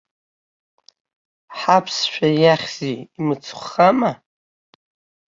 Ҳаԥсшәа 1.57 2.29
иахьзеи, 2.43 2.97
имыцхәхама? 3.17 4.11